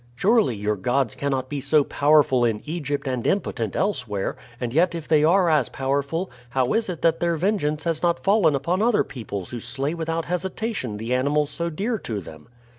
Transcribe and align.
Surely 0.15 0.55
your 0.55 0.75
gods 0.77 1.13
cannot 1.13 1.47
be 1.47 1.61
so 1.61 1.83
powerful 1.83 2.43
in 2.43 2.63
Egypt 2.65 3.07
and 3.07 3.27
impotent 3.27 3.75
elsewhere; 3.75 4.35
and 4.59 4.73
yet 4.73 4.95
if 4.95 5.07
they 5.07 5.23
are 5.23 5.47
as 5.47 5.69
powerful, 5.69 6.31
how 6.49 6.73
is 6.73 6.89
it 6.89 7.03
that 7.03 7.19
their 7.19 7.37
vengeance 7.37 7.83
has 7.83 8.01
not 8.01 8.23
fallen 8.23 8.55
upon 8.55 8.81
other 8.81 9.03
peoples 9.03 9.51
who 9.51 9.59
slay 9.59 9.93
without 9.93 10.25
hesitation 10.25 10.97
the 10.97 11.13
animals 11.13 11.51
so 11.51 11.69
dear 11.69 11.99
to 11.99 12.19
them?" 12.19 12.47